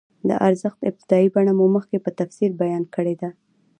[0.27, 3.29] د ارزښت ابتدايي بڼه مو مخکې په تفصیل بیان کړې ده